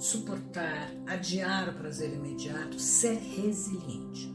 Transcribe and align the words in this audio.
suportar, 0.00 0.90
adiar 1.06 1.68
o 1.68 1.74
prazer 1.74 2.14
imediato, 2.14 2.80
ser 2.80 3.18
resiliente. 3.18 4.34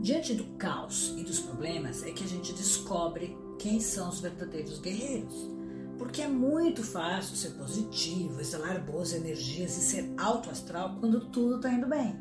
Diante 0.00 0.34
do 0.34 0.44
caos 0.56 1.14
e 1.18 1.22
dos 1.22 1.40
problemas 1.40 2.02
é 2.02 2.10
que 2.10 2.24
a 2.24 2.26
gente 2.26 2.54
descobre 2.54 3.36
quem 3.58 3.78
são 3.80 4.08
os 4.08 4.20
verdadeiros 4.20 4.78
guerreiros. 4.80 5.50
Porque 5.98 6.22
é 6.22 6.28
muito 6.28 6.82
fácil 6.82 7.36
ser 7.36 7.50
positivo, 7.50 8.40
exalar 8.40 8.82
boas 8.82 9.12
energias 9.12 9.76
e 9.76 9.80
ser 9.80 10.12
alto 10.18 10.50
astral 10.50 10.96
quando 10.98 11.26
tudo 11.26 11.56
está 11.56 11.70
indo 11.70 11.86
bem. 11.86 12.16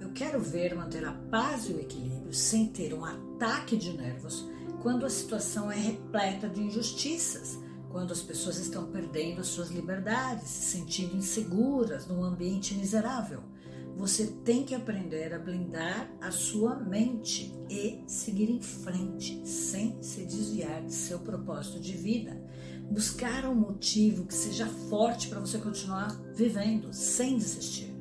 Eu 0.00 0.10
quero 0.10 0.40
ver 0.40 0.74
manter 0.74 1.04
a 1.04 1.12
paz 1.12 1.66
e 1.70 1.72
o 1.72 1.80
equilíbrio 1.80 2.34
sem 2.34 2.66
ter 2.66 2.92
um 2.92 3.04
ataque 3.04 3.76
de 3.76 3.96
nervos 3.96 4.46
quando 4.82 5.06
a 5.06 5.10
situação 5.10 5.72
é 5.72 5.76
repleta 5.76 6.48
de 6.48 6.60
injustiças, 6.60 7.58
quando 7.94 8.10
as 8.10 8.20
pessoas 8.20 8.58
estão 8.58 8.86
perdendo 8.90 9.40
as 9.40 9.46
suas 9.46 9.70
liberdades, 9.70 10.48
se 10.48 10.78
sentindo 10.78 11.16
inseguras 11.16 12.08
num 12.08 12.24
ambiente 12.24 12.74
miserável. 12.74 13.40
Você 13.96 14.26
tem 14.44 14.64
que 14.64 14.74
aprender 14.74 15.32
a 15.32 15.38
blindar 15.38 16.10
a 16.20 16.32
sua 16.32 16.74
mente 16.74 17.54
e 17.70 18.02
seguir 18.08 18.50
em 18.50 18.60
frente, 18.60 19.40
sem 19.46 20.02
se 20.02 20.24
desviar 20.24 20.82
de 20.82 20.92
seu 20.92 21.20
propósito 21.20 21.78
de 21.78 21.92
vida. 21.96 22.36
Buscar 22.90 23.44
um 23.44 23.54
motivo 23.54 24.26
que 24.26 24.34
seja 24.34 24.66
forte 24.90 25.28
para 25.28 25.38
você 25.38 25.58
continuar 25.58 26.20
vivendo, 26.34 26.92
sem 26.92 27.38
desistir. 27.38 27.94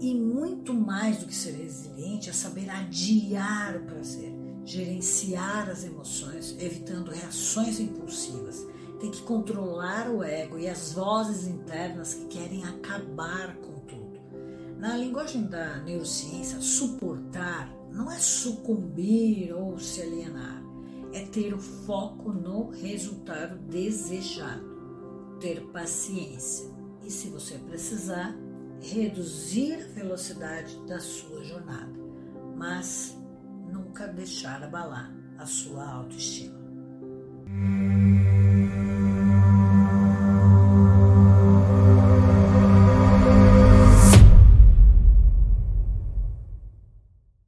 E 0.00 0.14
muito 0.14 0.72
mais 0.72 1.18
do 1.18 1.26
que 1.26 1.34
ser 1.34 1.52
resiliente 1.52 2.30
é 2.30 2.32
saber 2.32 2.70
adiar 2.70 3.76
o 3.76 3.84
prazer, 3.84 4.32
gerenciar 4.64 5.68
as 5.68 5.84
emoções, 5.84 6.56
evitando 6.58 7.10
reações 7.10 7.78
impulsivas. 7.78 8.47
Tem 9.00 9.10
que 9.10 9.22
controlar 9.22 10.10
o 10.10 10.22
ego 10.22 10.58
e 10.58 10.68
as 10.68 10.92
vozes 10.92 11.46
internas 11.46 12.14
que 12.14 12.26
querem 12.26 12.64
acabar 12.64 13.56
com 13.56 13.78
na 14.78 14.96
linguagem 14.96 15.44
da 15.46 15.78
neurociência, 15.78 16.60
suportar 16.60 17.68
não 17.90 18.12
é 18.12 18.18
sucumbir 18.18 19.52
ou 19.52 19.76
se 19.76 20.00
alienar, 20.00 20.62
é 21.12 21.24
ter 21.24 21.52
o 21.52 21.58
foco 21.58 22.32
no 22.32 22.70
resultado 22.70 23.58
desejado, 23.58 25.36
ter 25.40 25.62
paciência. 25.72 26.70
E, 27.02 27.10
se 27.10 27.28
você 27.28 27.58
precisar, 27.58 28.36
reduzir 28.80 29.82
a 29.82 29.94
velocidade 29.94 30.78
da 30.86 31.00
sua 31.00 31.42
jornada, 31.42 31.92
mas 32.56 33.16
nunca 33.72 34.06
deixar 34.06 34.62
abalar 34.62 35.12
a 35.38 35.46
sua 35.46 35.84
autoestima. 35.84 36.47